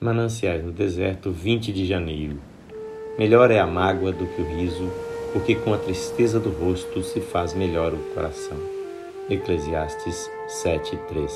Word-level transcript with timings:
Mananciais 0.00 0.64
no 0.64 0.70
deserto, 0.70 1.32
20 1.32 1.72
de 1.72 1.84
janeiro. 1.84 2.38
Melhor 3.18 3.50
é 3.50 3.58
a 3.58 3.66
mágoa 3.66 4.12
do 4.12 4.28
que 4.28 4.40
o 4.40 4.44
riso, 4.44 4.88
porque 5.32 5.56
com 5.56 5.74
a 5.74 5.76
tristeza 5.76 6.38
do 6.38 6.50
rosto 6.50 7.02
se 7.02 7.20
faz 7.20 7.52
melhor 7.52 7.92
o 7.92 8.14
coração. 8.14 8.56
Eclesiastes 9.28 10.30
7:3. 10.46 11.32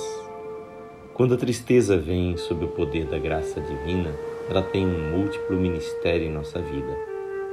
Quando 1.13 1.35
a 1.35 1.37
tristeza 1.37 1.99
vem 1.99 2.37
sob 2.37 2.65
o 2.65 2.69
poder 2.69 3.07
da 3.07 3.19
graça 3.19 3.61
divina, 3.61 4.15
ela 4.49 4.63
tem 4.63 4.87
um 4.87 5.11
múltiplo 5.11 5.57
ministério 5.57 6.29
em 6.29 6.33
nossa 6.33 6.61
vida. 6.61 6.97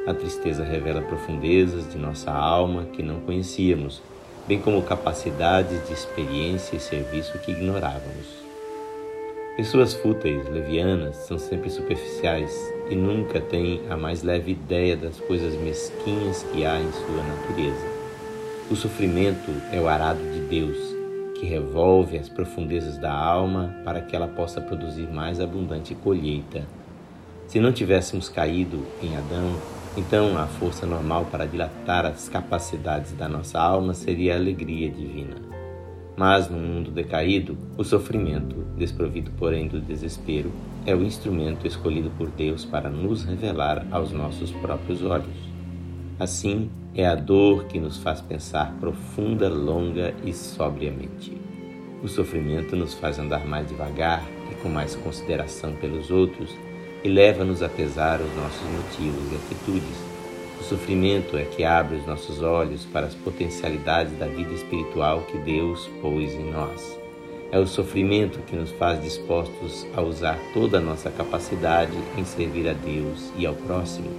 A 0.05 0.13
tristeza 0.13 0.63
revela 0.63 1.01
profundezas 1.01 1.91
de 1.91 1.97
nossa 1.97 2.31
alma 2.31 2.85
que 2.93 3.01
não 3.01 3.19
conhecíamos, 3.21 3.99
bem 4.47 4.61
como 4.61 4.83
capacidades 4.83 5.87
de 5.87 5.91
experiência 5.93 6.75
e 6.75 6.79
serviço 6.79 7.39
que 7.39 7.51
ignorávamos. 7.51 8.48
Pessoas 9.59 9.93
fúteis, 9.93 10.47
levianas, 10.47 11.17
são 11.17 11.37
sempre 11.37 11.69
superficiais 11.69 12.73
e 12.89 12.95
nunca 12.95 13.41
têm 13.41 13.81
a 13.89 13.97
mais 13.97 14.23
leve 14.23 14.53
ideia 14.53 14.95
das 14.95 15.19
coisas 15.19 15.53
mesquinhas 15.55 16.43
que 16.43 16.65
há 16.65 16.79
em 16.79 16.89
sua 16.93 17.21
natureza. 17.21 17.85
O 18.71 18.75
sofrimento 18.77 19.51
é 19.73 19.81
o 19.81 19.89
arado 19.89 20.21
de 20.31 20.39
Deus, 20.39 20.77
que 21.37 21.45
revolve 21.45 22.17
as 22.17 22.29
profundezas 22.29 22.97
da 22.99 23.11
alma 23.11 23.75
para 23.83 23.99
que 23.99 24.15
ela 24.15 24.29
possa 24.29 24.61
produzir 24.61 25.11
mais 25.11 25.41
abundante 25.41 25.93
colheita. 25.93 26.65
Se 27.45 27.59
não 27.59 27.73
tivéssemos 27.73 28.29
caído 28.29 28.81
em 29.03 29.17
Adão, 29.17 29.53
então 29.97 30.37
a 30.37 30.47
força 30.47 30.85
normal 30.85 31.27
para 31.29 31.45
dilatar 31.45 32.05
as 32.05 32.29
capacidades 32.29 33.11
da 33.11 33.27
nossa 33.27 33.59
alma 33.59 33.93
seria 33.93 34.35
a 34.35 34.37
alegria 34.37 34.89
divina. 34.89 35.35
Mas 36.15 36.49
no 36.49 36.57
mundo 36.57 36.91
decaído, 36.91 37.57
o 37.77 37.83
sofrimento, 37.83 38.68
desprovido 38.79 39.29
porém 39.37 39.67
do 39.67 39.79
desespero, 39.79 40.51
é 40.85 40.95
o 40.95 41.03
instrumento 41.03 41.67
escolhido 41.67 42.09
por 42.17 42.29
Deus 42.29 42.65
para 42.65 42.89
nos 42.89 43.23
revelar 43.23 43.85
aos 43.91 44.11
nossos 44.11 44.51
próprios 44.51 45.03
olhos. 45.03 45.35
Assim, 46.17 46.69
é 46.95 47.05
a 47.05 47.13
dor 47.13 47.65
que 47.65 47.79
nos 47.79 47.97
faz 47.97 48.21
pensar 48.21 48.73
profunda, 48.79 49.47
longa 49.47 50.15
e 50.25 50.33
sobriamente. 50.33 51.37
O 52.01 52.07
sofrimento 52.07 52.75
nos 52.75 52.93
faz 52.93 53.19
andar 53.19 53.45
mais 53.45 53.67
devagar 53.67 54.23
e 54.51 54.55
com 54.55 54.69
mais 54.69 54.95
consideração 54.95 55.73
pelos 55.73 56.09
outros 56.09 56.49
e 57.03 57.09
leva-nos 57.09 57.61
a 57.61 57.69
pesar 57.69 58.19
os 58.19 58.35
nossos 58.35 58.67
motivos 58.71 59.31
e 59.31 59.35
atitudes 59.35 60.09
o 60.59 60.63
sofrimento 60.63 61.37
é 61.37 61.45
que 61.45 61.63
abre 61.63 61.95
os 61.95 62.05
nossos 62.05 62.41
olhos 62.41 62.83
para 62.85 63.05
as 63.05 63.15
potencialidades 63.15 64.17
da 64.19 64.27
vida 64.27 64.53
espiritual 64.53 65.21
que 65.21 65.37
Deus 65.37 65.87
pôs 66.01 66.33
em 66.33 66.51
nós. 66.51 66.99
É 67.51 67.57
o 67.57 67.65
sofrimento 67.65 68.39
que 68.45 68.55
nos 68.55 68.69
faz 68.71 69.01
dispostos 69.01 69.87
a 69.95 70.01
usar 70.01 70.37
toda 70.53 70.77
a 70.77 70.81
nossa 70.81 71.09
capacidade 71.09 71.97
em 72.15 72.23
servir 72.23 72.69
a 72.69 72.73
Deus 72.73 73.31
e 73.35 73.45
ao 73.45 73.55
próximo. 73.55 74.09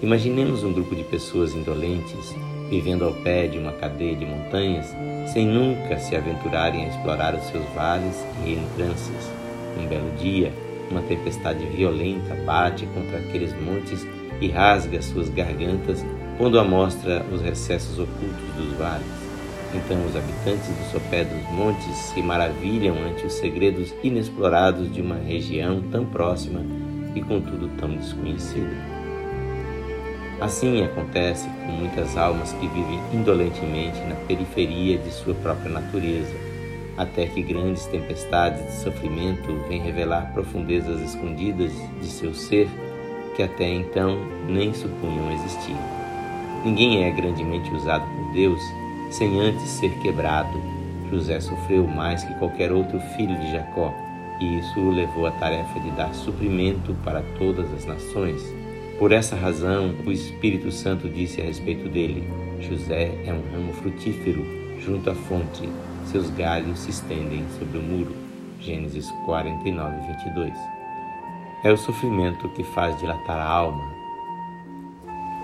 Imaginemos 0.00 0.62
um 0.62 0.72
grupo 0.72 0.94
de 0.94 1.02
pessoas 1.02 1.54
indolentes 1.54 2.32
vivendo 2.70 3.04
ao 3.04 3.12
pé 3.12 3.48
de 3.48 3.58
uma 3.58 3.72
cadeia 3.72 4.14
de 4.14 4.24
montanhas 4.24 4.86
sem 5.32 5.44
nunca 5.44 5.98
se 5.98 6.14
aventurarem 6.14 6.84
a 6.84 6.88
explorar 6.88 7.34
os 7.34 7.42
seus 7.46 7.64
vales 7.74 8.24
e 8.46 8.52
entrâncias. 8.52 9.28
Um 9.76 9.88
belo 9.88 10.10
dia, 10.16 10.52
uma 10.88 11.02
tempestade 11.02 11.66
violenta 11.66 12.36
bate 12.46 12.86
contra 12.86 13.18
aqueles 13.18 13.52
montes 13.60 14.06
e 14.40 14.48
rasga 14.48 15.02
suas 15.02 15.28
gargantas, 15.28 16.04
pondo 16.38 16.60
à 16.60 16.64
mostra 16.64 17.26
os 17.32 17.42
recessos 17.42 17.98
ocultos 17.98 18.54
dos 18.56 18.72
vales. 18.78 19.19
Então 19.72 20.04
os 20.04 20.16
habitantes 20.16 20.68
do 20.68 20.90
sopé 20.90 21.24
dos 21.24 21.42
montes 21.50 21.96
se 21.96 22.20
maravilham 22.22 22.96
ante 23.04 23.24
os 23.24 23.34
segredos 23.34 23.94
inexplorados 24.02 24.92
de 24.92 25.00
uma 25.00 25.16
região 25.16 25.80
tão 25.90 26.04
próxima 26.04 26.60
e 27.14 27.20
contudo 27.20 27.68
tão 27.78 27.94
desconhecida. 27.94 29.00
Assim 30.40 30.82
acontece 30.82 31.46
com 31.48 31.72
muitas 31.72 32.16
almas 32.16 32.52
que 32.54 32.66
vivem 32.66 32.98
indolentemente 33.12 34.00
na 34.00 34.14
periferia 34.26 34.96
de 34.96 35.10
sua 35.10 35.34
própria 35.34 35.70
natureza, 35.70 36.34
até 36.96 37.26
que 37.26 37.42
grandes 37.42 37.84
tempestades 37.86 38.64
de 38.64 38.82
sofrimento 38.82 39.52
vêm 39.68 39.82
revelar 39.82 40.32
profundezas 40.32 41.00
escondidas 41.02 41.72
de 42.00 42.06
seu 42.06 42.34
ser 42.34 42.68
que 43.36 43.42
até 43.42 43.68
então 43.68 44.18
nem 44.48 44.74
supunham 44.74 45.30
existir. 45.32 45.76
Ninguém 46.64 47.04
é 47.04 47.10
grandemente 47.10 47.72
usado 47.72 48.04
por 48.06 48.32
Deus 48.32 48.60
sem 49.10 49.40
antes 49.40 49.68
ser 49.68 49.90
quebrado. 50.00 50.60
José 51.10 51.40
sofreu 51.40 51.86
mais 51.86 52.22
que 52.24 52.34
qualquer 52.34 52.72
outro 52.72 53.00
filho 53.16 53.36
de 53.38 53.50
Jacó, 53.50 53.92
e 54.40 54.58
isso 54.58 54.80
o 54.80 54.90
levou 54.90 55.26
à 55.26 55.32
tarefa 55.32 55.78
de 55.80 55.90
dar 55.90 56.14
suprimento 56.14 56.94
para 57.04 57.22
todas 57.36 57.72
as 57.74 57.84
nações. 57.84 58.40
Por 58.98 59.12
essa 59.12 59.34
razão, 59.34 59.94
o 60.06 60.12
Espírito 60.12 60.70
Santo 60.70 61.08
disse 61.08 61.40
a 61.40 61.44
respeito 61.44 61.88
dele: 61.88 62.22
José 62.60 63.12
é 63.24 63.32
um 63.32 63.42
ramo 63.52 63.72
frutífero 63.74 64.44
junto 64.80 65.10
à 65.10 65.14
fonte, 65.14 65.68
seus 66.06 66.30
galhos 66.30 66.78
se 66.78 66.90
estendem 66.90 67.44
sobre 67.58 67.78
o 67.78 67.82
muro. 67.82 68.14
Gênesis 68.60 69.10
49, 69.24 70.06
22. 70.06 70.52
É 71.64 71.72
o 71.72 71.76
sofrimento 71.76 72.48
que 72.50 72.62
faz 72.62 72.98
dilatar 72.98 73.38
a 73.38 73.48
alma. 73.48 73.90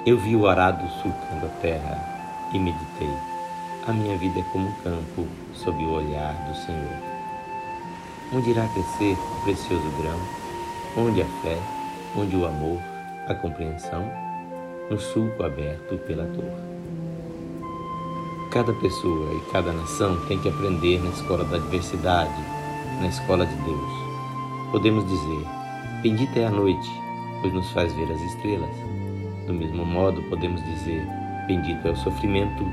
Eu 0.05 0.19
vi 0.19 0.37
o 0.37 0.47
arado 0.47 0.87
sulcando 1.03 1.47
a 1.47 1.61
terra 1.61 2.49
e 2.53 2.59
meditei. 2.59 3.36
A 3.87 3.93
minha 3.93 4.19
vida 4.19 4.41
é 4.41 4.43
como 4.51 4.67
um 4.67 4.73
campo 4.83 5.29
sob 5.55 5.81
o 5.85 5.93
olhar 5.93 6.35
do 6.49 6.57
Senhor. 6.57 6.97
Onde 8.35 8.51
irá 8.51 8.67
crescer 8.67 9.13
o 9.13 9.45
precioso 9.45 9.89
grão? 10.01 10.19
Onde 10.97 11.23
a 11.23 11.25
fé? 11.41 11.57
Onde 12.17 12.35
o 12.35 12.45
amor? 12.45 12.81
A 13.29 13.35
compreensão? 13.37 14.05
No 14.91 14.99
sulco 14.99 15.41
aberto 15.45 15.99
pela 15.99 16.25
dor. 16.25 16.51
Cada 18.51 18.73
pessoa 18.73 19.33
e 19.35 19.53
cada 19.53 19.73
nação 19.73 20.19
tem 20.27 20.41
que 20.41 20.49
aprender 20.49 21.01
na 21.01 21.11
escola 21.11 21.45
da 21.45 21.59
diversidade, 21.59 22.43
na 23.01 23.07
escola 23.07 23.47
de 23.47 23.55
Deus. 23.55 23.93
Podemos 24.73 25.07
dizer, 25.07 25.47
Bendita 26.03 26.41
é 26.41 26.47
a 26.47 26.51
noite, 26.51 26.91
pois 27.41 27.55
nos 27.55 27.71
faz 27.71 27.93
ver 27.93 28.11
as 28.11 28.21
estrelas. 28.21 28.75
Do 29.47 29.55
mesmo 29.55 29.87
modo, 29.87 30.21
podemos 30.25 30.61
dizer: 30.65 31.07
Bendito 31.47 31.87
é 31.87 31.93
o 31.93 31.97
sofrimento, 31.97 32.65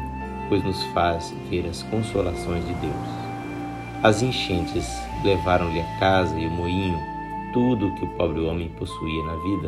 pois 0.54 0.64
nos 0.64 0.84
faz 0.94 1.36
ver 1.50 1.66
as 1.66 1.82
consolações 1.82 2.64
de 2.68 2.76
Deus. 2.76 2.94
As 4.04 4.22
enchentes 4.22 4.88
levaram-lhe 5.24 5.82
a 5.82 6.00
casa 6.00 6.40
e 6.40 6.46
o 6.46 6.52
moinho, 6.52 6.96
tudo 7.52 7.88
o 7.88 7.96
que 7.96 8.06
o 8.06 8.10
pobre 8.10 8.42
homem 8.42 8.70
possuía 8.78 9.24
na 9.24 9.36
vida. 9.38 9.68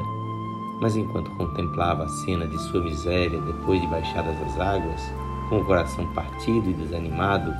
Mas 0.79 0.95
enquanto 0.95 1.31
contemplava 1.37 2.03
a 2.03 2.07
cena 2.07 2.45
de 2.45 2.55
sua 2.69 2.83
miséria 2.83 3.41
depois 3.41 3.81
de 3.81 3.87
baixadas 3.87 4.39
as 4.43 4.59
águas, 4.59 5.01
com 5.49 5.57
o 5.57 5.65
coração 5.65 6.05
partido 6.13 6.69
e 6.69 6.73
desanimado, 6.73 7.51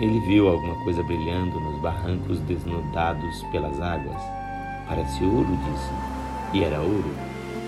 ele 0.00 0.18
viu 0.20 0.48
alguma 0.48 0.82
coisa 0.84 1.02
brilhando 1.02 1.60
nos 1.60 1.82
barrancos 1.82 2.38
desnudados 2.40 3.42
pelas 3.52 3.78
águas. 3.78 4.22
Parece 4.88 5.22
ouro, 5.22 5.54
disse. 5.66 6.56
E 6.56 6.64
era 6.64 6.80
ouro. 6.80 7.14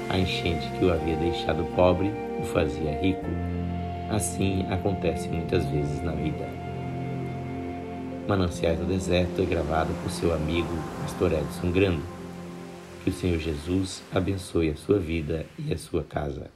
A 0.08 0.19
enchente 0.19 0.66
que 0.78 0.86
o 0.86 0.91
havia 0.91 1.16
deixado 1.16 1.64
pobre 1.76 2.10
o 2.41 2.44
fazia 2.46 2.98
rico. 3.02 3.26
Assim 4.14 4.64
acontece 4.70 5.26
muitas 5.28 5.66
vezes 5.66 6.00
na 6.00 6.12
vida. 6.12 6.48
Mananciais 8.28 8.78
do 8.78 8.86
Deserto 8.86 9.42
é 9.42 9.44
gravado 9.44 9.92
por 10.04 10.10
seu 10.12 10.32
amigo 10.32 10.72
Pastor 11.02 11.32
Edson 11.32 11.72
Grando. 11.72 12.02
Que 13.02 13.10
o 13.10 13.12
Senhor 13.12 13.41
Jesus 13.41 14.04
abençoe 14.14 14.70
a 14.70 14.76
sua 14.76 15.00
vida 15.00 15.44
e 15.58 15.75
a 15.75 15.76
sua 15.76 16.04
casa. 16.04 16.48